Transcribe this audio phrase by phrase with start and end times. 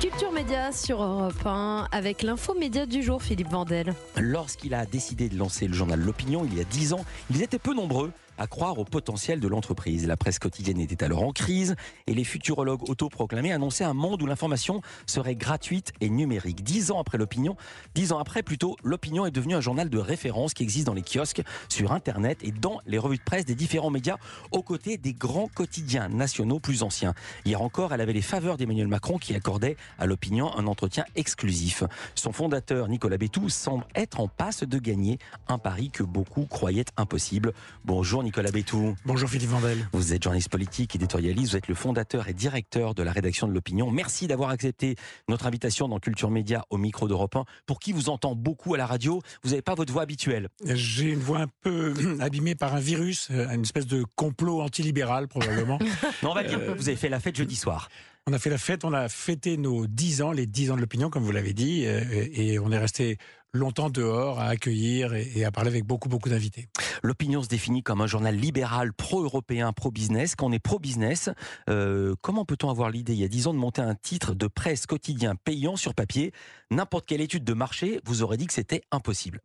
[0.00, 3.94] Do Culture Média sur Europe 1 avec l'info média du jour, Philippe Vandel.
[4.16, 7.60] Lorsqu'il a décidé de lancer le journal L'Opinion il y a 10 ans, ils étaient
[7.60, 10.06] peu nombreux à croire au potentiel de l'entreprise.
[10.06, 11.74] La presse quotidienne était alors en crise
[12.06, 16.62] et les futurologues autoproclamés annonçaient un monde où l'information serait gratuite et numérique.
[16.62, 17.56] Dix ans après l'opinion,
[17.94, 21.02] dix ans après plutôt, l'opinion est devenue un journal de référence qui existe dans les
[21.02, 24.16] kiosques, sur Internet et dans les revues de presse des différents médias,
[24.52, 27.14] aux côtés des grands quotidiens nationaux plus anciens.
[27.44, 31.84] Hier encore, elle avait les faveurs d'Emmanuel Macron qui accordait à l'opinion un entretien exclusif.
[32.14, 36.84] Son fondateur, Nicolas Bétou, semble être en passe de gagner un pari que beaucoup croyaient
[36.96, 37.52] impossible.
[37.84, 38.96] Bonjour Nicolas Bétou.
[39.04, 39.88] Bonjour Philippe Vandel.
[39.92, 43.52] Vous êtes journaliste politique, éditorialiste, vous êtes le fondateur et directeur de la rédaction de
[43.52, 43.90] l'Opinion.
[43.90, 44.96] Merci d'avoir accepté
[45.28, 47.44] notre invitation dans Culture Média au micro d'Europe 1.
[47.66, 50.48] Pour qui vous entend beaucoup à la radio, vous n'avez pas votre voix habituelle.
[50.64, 55.28] J'ai une voix un peu abîmée par un virus, euh, une espèce de complot antilibéral
[55.28, 55.78] probablement.
[56.22, 57.88] non, on va dire que vous avez fait la fête jeudi soir.
[58.28, 60.82] On a fait la fête, on a fêté nos 10 ans, les 10 ans de
[60.82, 63.16] l'opinion, comme vous l'avez dit, euh, et on est resté
[63.54, 66.68] longtemps dehors à accueillir et à parler avec beaucoup, beaucoup d'invités.
[67.02, 70.36] L'opinion se définit comme un journal libéral, pro-européen, pro-business.
[70.36, 71.30] Quand on est pro-business,
[71.70, 74.46] euh, comment peut-on avoir l'idée, il y a 10 ans, de monter un titre de
[74.46, 76.32] presse quotidien payant sur papier
[76.70, 79.40] N'importe quelle étude de marché vous aurait dit que c'était impossible.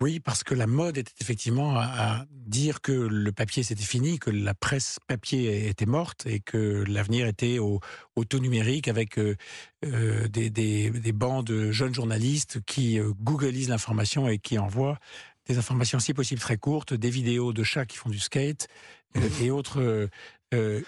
[0.00, 4.30] Oui, parce que la mode était effectivement à, dire que le papier c'était fini, que
[4.30, 7.80] la presse papier était morte et que l'avenir était au,
[8.28, 9.36] taux numérique avec euh,
[9.84, 14.98] euh, des, des, bancs de jeunes journalistes qui euh, googlisent l'information et qui envoient
[15.46, 18.68] des informations si possible très courtes, des vidéos de chats qui font du skate
[19.40, 20.08] et autres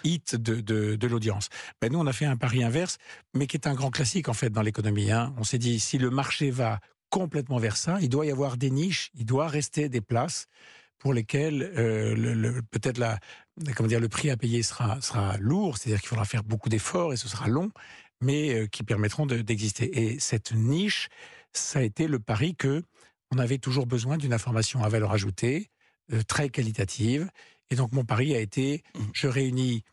[0.05, 1.48] hits de, l'audience.
[1.80, 2.98] Ben, nous, on a fait un pari inverse,
[3.34, 5.11] mais qui est un grand classique en fait dans l'économie.
[5.11, 5.34] Hein.
[5.39, 6.80] On s'est dit, si le marché va
[7.14, 7.98] complètement vers ça.
[8.00, 10.48] Il doit y avoir des niches, il doit rester des places
[10.98, 13.20] pour lesquelles euh, le, peut-être la,
[13.76, 17.12] comment dire, le prix à payer sera, sera lourd, c'est-à-dire qu'il faudra faire beaucoup d'efforts
[17.12, 17.70] et ce sera long,
[18.20, 19.86] mais euh, qui permettront d'exister.
[19.96, 21.08] et cette niche,
[21.52, 22.82] ça a été le pari que
[23.30, 25.70] on avait toujours besoin d'une information à valeur ajoutée,
[26.12, 27.30] euh, très qualitative.
[27.70, 29.00] Et donc mon pari a été, mmh.
[29.12, 29.84] je réunis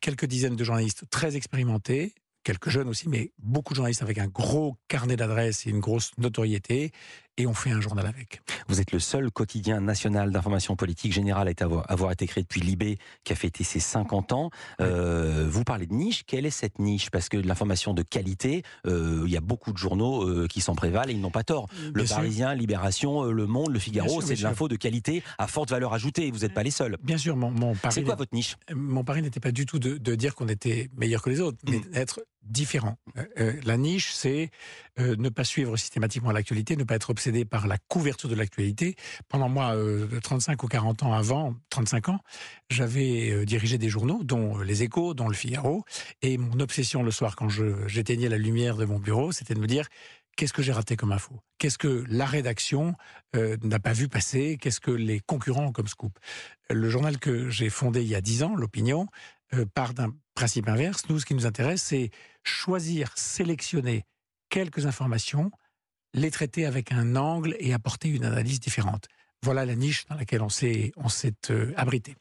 [0.00, 2.14] quelques dizaines de journalistes très expérimentés,
[2.46, 6.12] quelques jeunes aussi, mais beaucoup de journalistes avec un gros carnet d'adresses et une grosse
[6.16, 6.92] notoriété
[7.38, 8.40] et on fait un journal avec.
[8.68, 12.98] Vous êtes le seul quotidien national d'information politique générale à avoir, été créé depuis Libé,
[13.24, 14.50] qui a fêté ses 50 ans.
[14.80, 17.10] Euh, vous parlez de niche, quelle est cette niche?
[17.10, 20.74] Parce que l'information de qualité, euh, il y a beaucoup de journaux euh, qui s'en
[20.74, 21.68] prévalent et ils n'ont pas tort.
[21.92, 25.92] le Parisien, Libération, Le Monde, Le Figaro, c'est de l'info de qualité à forte valeur
[25.92, 26.96] ajoutée, vous n'êtes pas les seuls.
[27.02, 27.94] Bien sûr, mon, mon pari...
[27.94, 28.56] C'est quoi votre niche?
[28.74, 31.78] Mon pari n'était pas du tout de, dire qu'on était meilleur que les autres, mais
[31.78, 31.90] mm.
[31.92, 32.96] d'être différent.
[33.36, 34.50] la niche, c'est
[34.98, 38.96] ne pas suivre systématiquement l'actualité, ne pas être obsédé par la couverture de l'actualité.
[39.28, 39.74] Pendant moi,
[40.22, 42.20] 35 ou 40 ans avant, 35 ans,
[42.70, 45.84] j'avais dirigé des journaux, dont Les Échos, dont Le Figaro,
[46.22, 49.66] et mon obsession le soir, quand j'éteignais la lumière de mon bureau, c'était de me
[49.66, 49.88] dire
[50.36, 51.40] qu'est-ce que j'ai raté comme info?
[51.58, 52.94] Qu'est-ce que la rédaction
[53.34, 54.58] n'a pas vu passer?
[54.60, 56.18] Qu'est-ce que les concurrents ont comme scoop?
[56.68, 59.06] Le journal que j'ai fondé il y a 10 ans, L'Opinion,
[59.74, 61.08] part d'un principe inverse.
[61.08, 62.10] Nous, ce qui nous intéresse, c'est
[62.42, 64.04] choisir, sélectionner
[64.48, 65.50] quelques informations,
[66.14, 69.06] les traiter avec un angle et apporter une analyse différente.
[69.42, 70.92] Voilà la niche dans laquelle on s'est,
[71.50, 72.16] euh, abrité.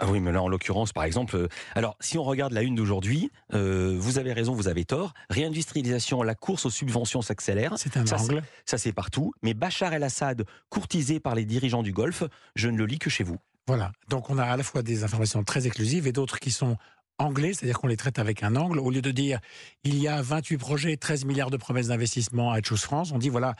[0.00, 2.74] Ah oui, mais là, en l'occurrence, par exemple, euh, alors si on regarde la une
[2.74, 5.14] d'aujourd'hui, euh, vous avez raison, vous avez tort.
[5.30, 7.74] Réindustrialisation, la course aux subventions s'accélère.
[7.76, 8.42] C'est un angle.
[8.66, 9.32] Ça, c'est partout.
[9.42, 12.24] Mais Bachar el-Assad, courtisé par les dirigeants du Golfe,
[12.56, 13.38] je ne le lis que chez vous.
[13.66, 13.92] Voilà.
[14.08, 16.76] Donc on a à la fois des informations très exclusives et d'autres qui sont
[17.18, 18.78] anglais, c'est-à-dire qu'on les traite avec un angle.
[18.78, 19.40] Au lieu de dire
[19.84, 23.30] il y a 28 projets, 13 milliards de promesses d'investissement à Choose France, on dit
[23.30, 23.54] voilà,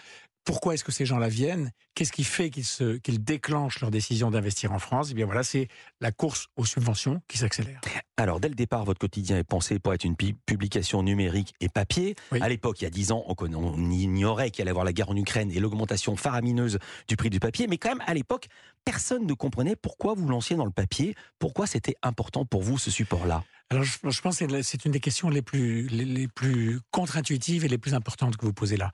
[0.45, 1.71] pourquoi est-ce que ces gens-là viennent?
[1.95, 5.09] Qu'est-ce qui fait qu'ils déclenchent leur décision d'investir en France?
[5.11, 5.69] Eh bien voilà, c'est
[6.01, 7.81] la course aux subventions qui s'accélère.
[8.17, 12.15] Alors dès le départ, votre quotidien est pensé pour être une publication numérique et papier.
[12.33, 14.93] À l'époque, il y a dix ans, on, on ignorait qu'il allait y avoir la
[14.93, 16.79] guerre en Ukraine et l'augmentation faramineuse
[17.09, 17.67] du prix du papier.
[17.67, 18.49] Mais quand même, à l'époque,
[18.85, 22.91] personne ne comprenait pourquoi vous lanciez dans le papier, pourquoi c'était important pour vous ce
[22.91, 23.45] support-là?
[23.71, 28.37] Alors, je, pense que c'est une des questions les plus, contre-intuitives et les plus importantes
[28.37, 28.93] que vous posez là.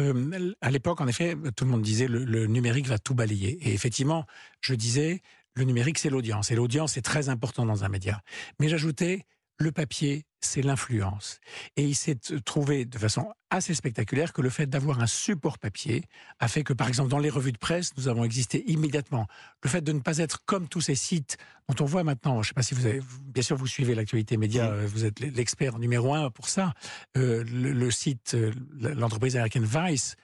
[0.00, 3.58] Euh, à l'époque, en effet, tout le monde disait le, le numérique va tout balayer.
[3.68, 4.26] Et effectivement,
[4.60, 5.22] je disais,
[5.54, 6.50] le numérique, c'est l'audience.
[6.50, 8.22] Et l'audience est très important dans un média.
[8.58, 9.26] Mais j'ajoutais,
[9.58, 11.40] le papier, c'est l'influence.
[11.76, 16.04] Et il s'est trouvé de façon assez spectaculaire que le fait d'avoir un support papier
[16.40, 19.26] a fait que, par exemple, dans les revues de presse, nous avons existé immédiatement.
[19.62, 21.36] Le fait de ne pas être comme tous ces sites
[21.68, 23.94] dont on voit maintenant, je ne sais pas si vous avez, bien sûr, vous suivez
[23.94, 26.74] l'actualité média, euh, vous êtes l'expert numéro un pour ça.
[27.16, 30.16] Euh, le, site, euh, l'entreprise américaine Vice,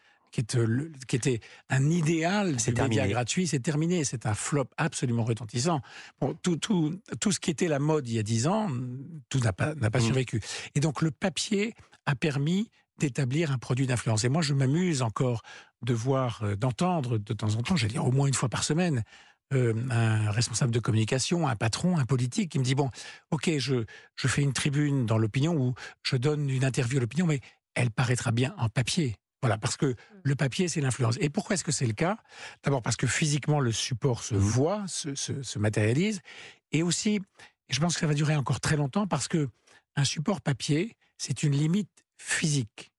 [0.54, 4.04] euh, qui, était un idéal du média gratuit, c'est terminé.
[4.04, 5.80] C'est un flop absolument retentissant.
[6.20, 8.70] Bon, tout, tout, tout ce qui était la mode il y a dix ans,
[9.28, 10.00] tout n'a pas, mmh.
[10.00, 10.40] survécu.
[10.74, 11.74] Et donc le papier
[12.06, 14.24] a permis d'établir un produit d'influence.
[14.24, 15.42] Et moi, je m'amuse encore
[15.82, 19.02] de voir, d'entendre de temps en temps, j'allais dire au moins une fois par semaine,
[19.50, 22.90] un responsable de communication, un patron, un politique qui me dit bon,
[23.30, 23.84] ok, je,
[24.16, 27.40] je fais une tribune dans l'opinion ou je donne une interview à l'opinion, mais
[27.74, 29.16] elle paraîtra bien en papier.
[29.42, 29.96] Voilà, parce que mmh.
[30.22, 31.16] le papier, c'est l'influence.
[31.20, 32.16] Et pourquoi est-ce que c'est le cas?
[32.62, 36.20] D'abord parce que physiquement, le support se voit, se, se, matérialise.
[36.70, 37.20] Et aussi,
[37.68, 39.48] je pense que ça va durer encore très longtemps parce que
[39.96, 42.92] un support papier, c'est une limite physique.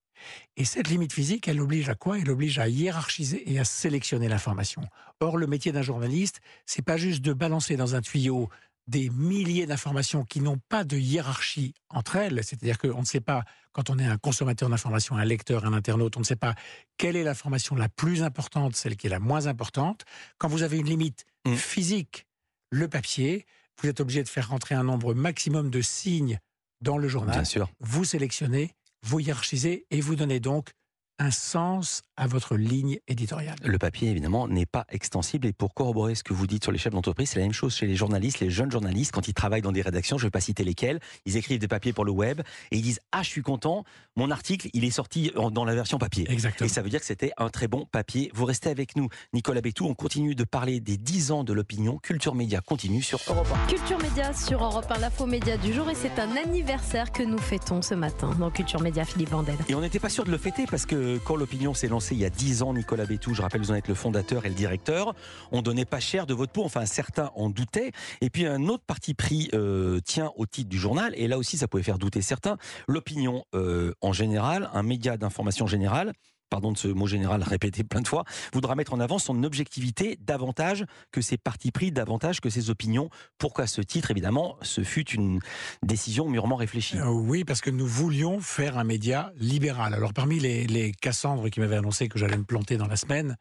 [0.56, 2.18] Et cette limite physique, elle oblige à quoi?
[2.18, 4.82] Elle oblige à hiérarchiser et à sélectionner l'information.
[5.20, 8.48] Or, le métier d'un journaliste, c'est pas juste de balancer dans un tuyau
[8.86, 13.44] des milliers d'informations qui n'ont pas de hiérarchie entre elles, c'est-à-dire qu'on ne sait pas,
[13.72, 16.54] quand on est un consommateur d'informations, un lecteur, un internaute, on ne sait pas
[16.98, 20.04] quelle est l'information la plus importante, celle qui est la moins importante.
[20.38, 21.54] Quand vous avez une limite mmh.
[21.54, 22.26] physique,
[22.70, 23.46] le papier,
[23.80, 26.38] vous êtes obligé de faire rentrer un nombre maximum de signes
[26.80, 27.34] dans le journal.
[27.34, 27.70] Bien sûr.
[27.80, 28.72] Vous sélectionnez,
[29.02, 30.72] vous hiérarchisez et vous donnez donc
[31.18, 33.56] un sens à votre ligne éditoriale.
[33.64, 35.46] Le papier, évidemment, n'est pas extensible.
[35.46, 37.74] Et pour corroborer ce que vous dites sur les chefs d'entreprise, c'est la même chose
[37.74, 40.32] chez les journalistes, les jeunes journalistes, quand ils travaillent dans des rédactions, je ne vais
[40.32, 42.40] pas citer lesquelles, ils écrivent des papiers pour le web
[42.70, 43.84] et ils disent Ah, je suis content,
[44.16, 46.26] mon article, il est sorti dans la version papier.
[46.30, 46.66] Exactement.
[46.66, 48.30] Et ça veut dire que c'était un très bon papier.
[48.34, 49.86] Vous restez avec nous, Nicolas Bétou.
[49.86, 51.98] On continue de parler des 10 ans de l'opinion.
[51.98, 53.66] Culture Média continue sur Europe 1.
[53.68, 55.90] Culture Média sur Europe 1, l'info média du jour.
[55.90, 59.56] Et c'est un anniversaire que nous fêtons ce matin dans Culture Média, Philippe Vandel.
[59.68, 62.18] Et on n'était pas sûr de le fêter parce que quand l'opinion s'est lancée il
[62.18, 64.54] y a 10 ans, Nicolas Bétou, je rappelle, vous en êtes le fondateur et le
[64.54, 65.14] directeur,
[65.52, 66.64] on donnait pas cher de votre peau.
[66.64, 67.92] Enfin, certains en doutaient.
[68.20, 71.12] Et puis un autre parti pris euh, tient au titre du journal.
[71.16, 72.58] Et là aussi, ça pouvait faire douter certains.
[72.88, 76.12] L'opinion euh, en général, un média d'information générale,
[76.54, 78.22] pardon de ce mot général répété plein de fois,
[78.52, 83.10] voudra mettre en avant son objectivité davantage que ses partis pris, davantage que ses opinions.
[83.38, 84.12] Pourquoi ce titre?
[84.12, 85.40] Évidemment, ce fut une
[85.82, 86.96] décision mûrement réfléchie.
[86.98, 89.94] Euh, oui, parce que nous voulions faire un média libéral.
[89.94, 93.36] Alors parmi les, les Cassandres qui m'avaient annoncé que j'allais me planter dans la semaine,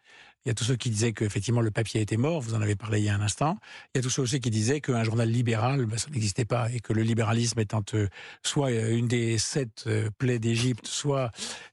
[0.46, 2.76] il y a tous ceux qui disaient qu'effectivement le papier était mort, vous en avez
[2.76, 3.58] parlé il y a un instant.
[3.94, 6.70] Il y a tous ceux aussi qui disaient qu'un journal libéral, ben, ça n'existait pas,
[6.72, 8.08] et que le libéralisme étant euh,
[8.44, 11.32] soit euh, une des sept euh, plaies d'Égypte, soit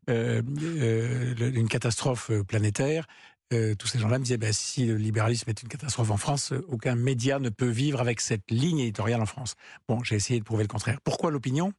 [0.08, 3.06] une catastrophe planétaire,
[3.50, 6.96] tous ces gens-là me disaient ben, si le libéralisme est une catastrophe en France, aucun
[6.96, 9.54] média ne peut vivre avec cette ligne éditoriale en France.
[9.88, 11.00] Bon, j'ai essayé de prouver le contraire.
[11.02, 11.72] Pourquoi l'opinion?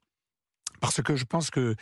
[0.80, 1.76] Parce que je pense que,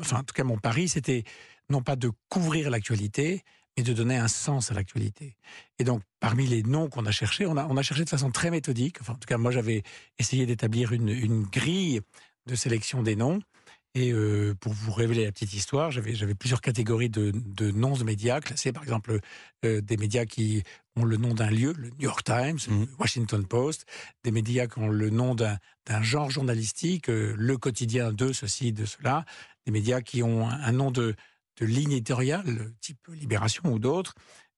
[0.00, 1.22] enfin, en tout cas, mon pari, c'était
[1.70, 3.44] non pas de couvrir l'actualité,
[3.76, 5.36] et de donner un sens à l'actualité.
[5.78, 8.30] Et donc, parmi les noms qu'on a cherchés, on a, on a cherché de façon
[8.30, 8.98] très méthodique.
[9.00, 9.82] Enfin, en tout cas, moi, j'avais
[10.18, 12.00] essayé d'établir une, une, grille
[12.46, 13.40] de sélection des noms.
[13.94, 18.04] Et euh, pour vous révéler la petite histoire, j'avais, plusieurs catégories de, de, noms de
[18.04, 19.20] médias classés, par exemple,
[19.64, 20.62] euh, des médias qui
[20.96, 22.80] ont le nom d'un lieu, le New York Times, mmh.
[22.80, 23.86] le Washington Post,
[24.22, 25.56] des médias qui ont le nom d'un,
[25.86, 29.24] d'un genre journalistique, euh, le quotidien de ceci, de cela,
[29.64, 31.16] des médias qui ont un nom de,
[31.58, 34.14] de ligne éditoriale, type Libération ou d'autres.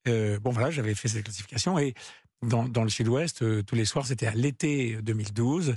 [0.06, 1.94] Euh, bon, voilà, j'avais fait cette classification et
[2.42, 5.74] dans, dans le sud-ouest, euh, tous les soirs, c'était à l'été 2012,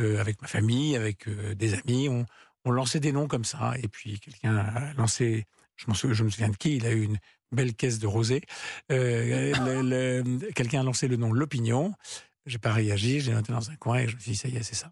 [0.00, 2.26] euh, avec ma famille, avec des amis, on,
[2.64, 3.74] on, lançait des noms comme ça.
[3.82, 5.46] Et puis quelqu'un a lancé,
[5.76, 7.18] je, je me souviens de qui, il a eu une
[7.52, 8.42] belle caisse de rosé.
[8.88, 11.94] quelqu'un a lancé le nom L'Opinion.
[12.46, 14.56] J'ai pas réagi, j'ai noté dans un coin et je me suis dit, ça y
[14.56, 14.90] est, c'est ça.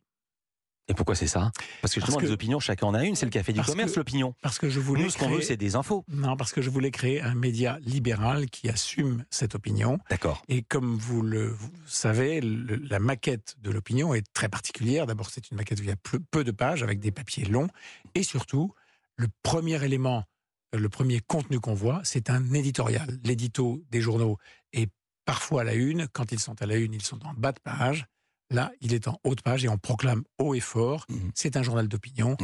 [0.89, 1.53] Et pourquoi c'est ça?
[1.83, 3.15] Parce que justement, les opinions, chacun en a une.
[3.15, 4.35] C'est le café du commerce, l'opinion.
[4.41, 5.05] Parce que je voulais.
[5.05, 6.05] Nous, ce qu'on veut, c'est des infos.
[6.09, 9.99] Non, parce que je voulais créer un média libéral qui assume cette opinion.
[10.09, 10.43] D'accord.
[10.49, 11.55] Et comme vous le
[11.87, 15.07] savez, la maquette de l'opinion est très particulière.
[15.07, 17.69] D'abord, c'est une maquette où il y a peu, de pages, avec des papiers longs.
[18.15, 18.73] Et surtout,
[19.17, 20.25] le premier élément,
[20.73, 23.19] le premier contenu qu'on voit, c'est un éditorial.
[23.25, 24.39] L'édito des journaux
[24.73, 24.91] est
[25.27, 26.09] parfois à la une.
[26.09, 28.07] Quand ils sont à la une, ils sont en bas de page.
[28.51, 31.31] Là, il est en haute page et on proclame haut et fort, mhm.
[31.35, 32.37] c'est un journal d'opinion.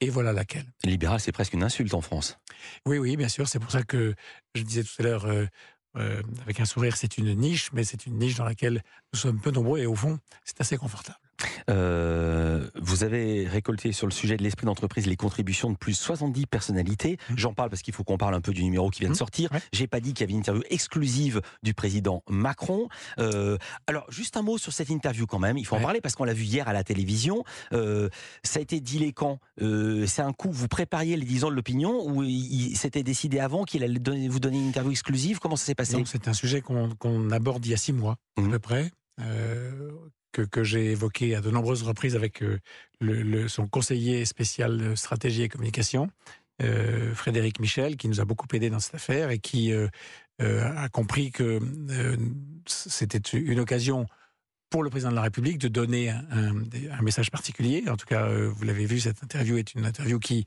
[0.00, 0.66] Et voilà laquelle.
[0.84, 2.38] Libéral, c'est presque une insulte en France.
[2.84, 3.48] Oui, oui, bien sûr.
[3.48, 4.14] C'est pour ça que
[4.54, 5.46] je disais tout à l'heure, euh,
[5.96, 8.82] euh, avec un sourire, c'est une niche, mais c'est une niche dans laquelle
[9.14, 11.18] nous sommes peu nombreux et au fond, c'est assez confortable.
[11.70, 15.96] Euh, vous avez récolté sur le sujet de l'esprit d'entreprise les contributions de plus de
[15.96, 17.18] 70 personnalités.
[17.30, 17.34] Mmh.
[17.36, 19.16] J'en parle parce qu'il faut qu'on parle un peu du numéro qui vient de mmh.
[19.16, 19.50] sortir.
[19.72, 22.88] J'ai pas dit qu'il y avait une interview exclusive du président Macron.
[23.18, 25.58] Euh, alors, juste un mot sur cette interview quand même.
[25.58, 27.44] Il faut en parler parce qu'on l'a vu hier à la télévision.
[27.72, 28.08] Euh,
[28.42, 32.06] ça a été dit quand C'est un coup, vous prépariez les 10 ans de l'opinion
[32.06, 35.38] ou il, s'était décidé avant qu'il allait vous donner une interview exclusive?
[35.38, 36.02] Comment ça s'est passé?
[36.06, 38.50] C'est un sujet qu'on aborde il y a six mois à mmh.
[38.50, 38.90] peu près
[40.42, 42.58] que, j'ai évoqué à de nombreuses reprises avec euh,
[43.00, 46.08] le, son conseiller spécial stratégie et communication,
[46.62, 49.88] euh, Frédéric Michel, qui nous a beaucoup aidé dans cette affaire et qui euh,
[50.40, 51.60] a compris que
[52.66, 54.06] c'était une occasion
[54.70, 56.64] pour le président de la République de donner un, un-
[56.98, 57.84] un message particulier.
[57.88, 60.44] En tout cas, vous l'avez vu, cette interview est une interview qui,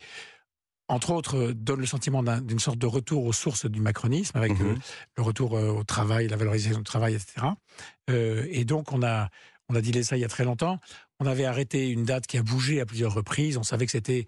[0.90, 4.52] entre autres, donne le sentiment d'un- d'une sorte de retour aux sources du macronisme, avec
[4.72, 4.76] euh,
[5.18, 7.48] le retour euh, au travail, la valorisation du travail, etc.
[8.10, 9.30] Euh, et donc, on a,
[9.70, 10.80] on a dit ça il y a très longtemps.
[11.20, 13.58] On avait arrêté une date qui a bougé à plusieurs reprises.
[13.58, 14.26] On savait que c'était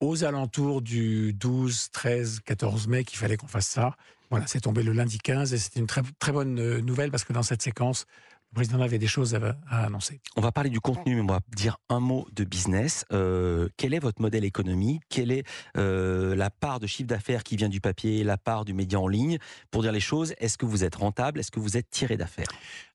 [0.00, 3.96] aux alentours du 12, 13, 14 mai qu'il fallait qu'on fasse ça.
[4.30, 7.24] Voilà, c'est tombé le lundi 15 et c'était une très, très bonne euh, nouvelle parce
[7.24, 8.06] que dans cette séquence,
[8.52, 10.20] le président avait des choses à, à annoncer.
[10.36, 13.06] On va parler du contenu, mais on va dire un mot de business.
[13.10, 15.02] Euh, quel est votre modèle économique?
[15.08, 15.44] Quelle est
[15.78, 19.08] euh, la part de chiffre d'affaires qui vient du papier, la part du média en
[19.08, 19.38] ligne?
[19.70, 21.40] Pour dire les choses, est-ce que vous êtes rentable?
[21.40, 22.48] Est-ce que vous êtes tiré d'affaires?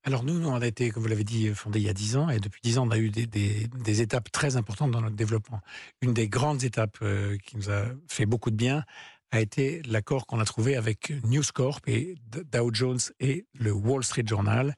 [0.04, 2.18] Alors nous, nous, on a été, comme vous l'avez dit, fondé il y a 10
[2.18, 5.02] ans et depuis 10 ans, on a eu des, des- des étapes très importantes dans
[5.02, 5.62] notre développement.
[6.04, 8.84] Une des grandes étapes euh, qui nous a fait beaucoup de bien
[9.32, 12.16] a été l'accord qu'on a trouvé avec News Corp et
[12.52, 14.76] Dow Jones et le Wall Street Journal.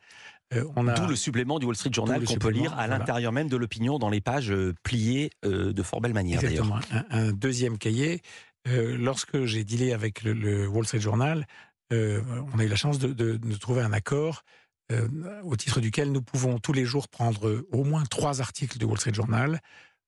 [0.54, 2.98] Euh, on a D'où le supplément du Wall Street Journal qu'on peut lire à voilà.
[2.98, 6.66] l'intérieur même de l'opinion dans les pages euh, pliées euh, de fort belle manière d'ailleurs.
[6.66, 7.06] Exactement.
[7.12, 8.22] Un, un deuxième cahier.
[8.68, 11.46] Euh, lorsque j'ai dealé avec le, le Wall Street Journal,
[11.92, 14.44] on a eu la chance de, de- de trouver un accord
[15.44, 18.98] au titre duquel nous pouvons tous les jours prendre au moins trois articles du Wall
[19.00, 19.60] Street Journal,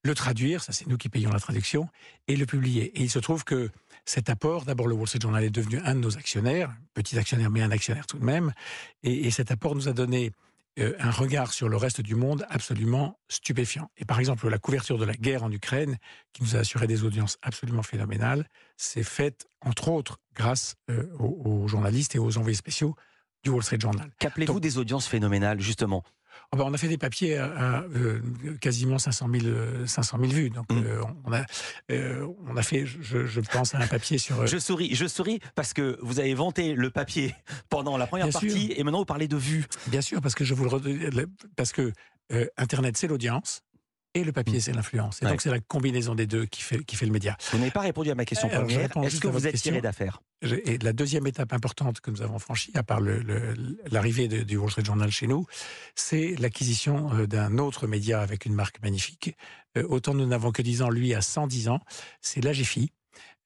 [0.04, 1.88] le traduire, ça c'est nous qui payons la traduction,
[2.28, 2.86] et le publier.
[3.00, 3.70] Et il se trouve que
[4.06, 7.50] cet apport, d'abord le Wall Street Journal est devenu un de nos actionnaires, petit actionnaire
[7.50, 8.54] mais un actionnaire tout de même,
[9.04, 10.32] et, et cet apport nous a donné
[10.80, 13.92] euh, un regard sur le reste du monde absolument stupéfiant.
[13.98, 15.98] Et par exemple, la couverture de la guerre en Ukraine,
[16.32, 21.64] qui nous a assuré des audiences absolument phénoménales, s'est faite, entre autres, grâce euh, aux,
[21.64, 22.96] aux journalistes et aux envoyés spéciaux
[23.44, 24.12] du Wall Street Journal.
[24.20, 26.04] Qu'appelez-vous des audiences phénoménales justement?
[26.54, 28.20] Oh ben, on a fait des papiers à, à, euh,
[28.60, 30.50] quasiment 500 000, euh, 500 000 vues.
[30.50, 30.84] Donc, Mm.
[30.86, 31.46] euh, on, a,
[31.92, 34.42] euh, on a fait, je, je pense, à un papier sur.
[34.42, 37.34] euh, Je souris, je souris parce que vous avez vanté le papier
[37.70, 38.50] pendant la première Bien sûr.
[38.50, 39.66] partie et maintenant vous parlez de vues.
[39.88, 41.94] Bien sûr, parce que je vous le parce que
[42.58, 43.62] Internet, c'est l'audience.
[44.14, 44.62] Et le papier, Mm.
[44.62, 45.22] c'est l'influence.
[45.22, 45.32] Et Ouais.
[45.32, 47.38] donc, c'est la combinaison des deux qui fait, qui fait le média.
[47.52, 48.90] Vous n'avez pas répondu à ma question je première.
[49.04, 49.72] Est-ce que vous êtes question.
[49.72, 50.22] tiré d'affaires
[50.66, 53.00] Et la deuxième étape importante que nous avons franchie, à part
[53.92, 55.46] l'arrivée du Wall Street Journal chez nous,
[55.96, 59.36] c'est l'acquisition euh, d'un autre média avec une marque magnifique.
[59.78, 61.80] Euh, autant nous n'avons que 10 ans, lui a 110 ans.
[62.22, 62.92] C'est l'AGFI.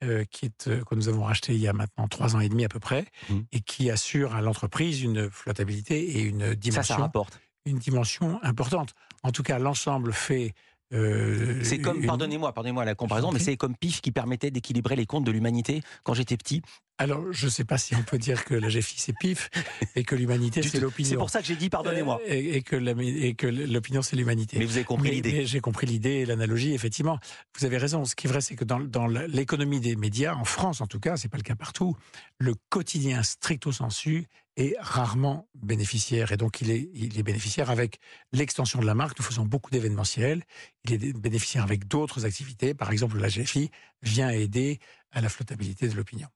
[0.03, 2.49] euh, qui est, euh, que nous avons racheté il y a maintenant trois ans et
[2.49, 3.45] demi à peu près, Mhm.
[3.53, 7.39] et qui assure à l'entreprise une flottabilité et une Ça, ça dimension, rapporte.
[7.65, 8.93] une dimension importante.
[9.25, 10.53] En tout cas, l'ensemble fait.
[10.93, 14.95] euh, C'est comme, une- pardonnez-moi, pardonnez-moi la comparaison, mais c'est comme PIF qui permettait d'équilibrer
[14.95, 16.61] les comptes de l'humanité quand j'étais petit.
[16.99, 19.49] Alors, je ne sais pas si on peut dire que l'AGFI c'est pif
[19.95, 21.09] et que l'humanité c'est l'opinion.
[21.09, 22.21] C'est pour ça que j'ai dit pardonnez-moi.
[22.29, 24.59] Euh, Et, et que la- l'opinion, c'est l'humanité.
[24.59, 25.45] Mais vous avez compris l'idée.
[25.47, 27.17] J'ai compris l'idée et l'analogie, effectivement.
[27.57, 28.05] Vous avez raison.
[28.05, 30.87] Ce qui est vrai, c'est que dans, dans la- l'économie des médias, en France en
[30.87, 31.97] tout cas, c'est pas le cas partout,
[32.37, 36.31] le quotidien stricto sensu est rarement bénéficiaire.
[36.31, 37.99] Et donc, il est, bénéficiaire avec
[38.31, 39.17] l'extension de la marque.
[39.19, 40.43] Nous faisons beaucoup d'événementiels.
[40.85, 42.73] Il est bénéficiaire avec d'autres activités.
[42.73, 43.71] Par exemple, la GFI
[44.01, 44.79] vient aider
[45.15, 46.27] à la flottabilité de l'opinion.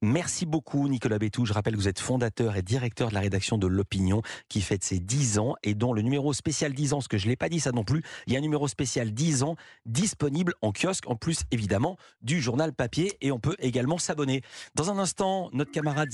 [0.00, 1.44] Merci beaucoup Nicolas Bétou.
[1.44, 4.84] Je rappelle que vous êtes fondateur et directeur de la rédaction de l'Opinion qui fête
[4.84, 7.36] ses 10 ans et dont le numéro spécial 10 ans, ce que je ne l'ai
[7.36, 9.56] pas dit ça non plus, il y a un numéro spécial 10 ans
[9.86, 14.42] disponible en kiosque, en plus évidemment du journal papier et on peut également s'abonner.
[14.76, 16.12] Dans un instant, notre camarade